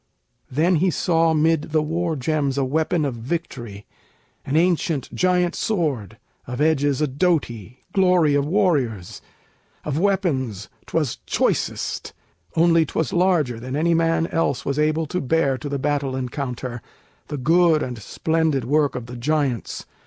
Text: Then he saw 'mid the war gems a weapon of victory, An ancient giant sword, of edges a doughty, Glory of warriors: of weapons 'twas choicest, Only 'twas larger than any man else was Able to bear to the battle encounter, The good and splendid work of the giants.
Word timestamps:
Then 0.49 0.77
he 0.77 0.89
saw 0.89 1.35
'mid 1.35 1.65
the 1.73 1.83
war 1.83 2.15
gems 2.15 2.57
a 2.57 2.65
weapon 2.65 3.05
of 3.05 3.13
victory, 3.13 3.85
An 4.43 4.55
ancient 4.57 5.13
giant 5.13 5.53
sword, 5.53 6.17
of 6.47 6.59
edges 6.59 7.01
a 7.01 7.07
doughty, 7.07 7.85
Glory 7.93 8.33
of 8.33 8.43
warriors: 8.43 9.21
of 9.85 9.99
weapons 9.99 10.69
'twas 10.87 11.19
choicest, 11.27 12.13
Only 12.55 12.83
'twas 12.87 13.13
larger 13.13 13.59
than 13.59 13.75
any 13.75 13.93
man 13.93 14.25
else 14.25 14.65
was 14.65 14.79
Able 14.79 15.05
to 15.05 15.21
bear 15.21 15.55
to 15.59 15.69
the 15.69 15.77
battle 15.77 16.15
encounter, 16.15 16.81
The 17.27 17.37
good 17.37 17.83
and 17.83 17.99
splendid 18.01 18.65
work 18.65 18.95
of 18.95 19.05
the 19.05 19.15
giants. 19.17 19.85